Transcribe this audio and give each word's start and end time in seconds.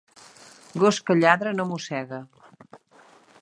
Gos 0.83 0.99
que 1.09 1.17
lladra 1.19 1.51
no 1.57 1.69
mossega. 1.73 2.21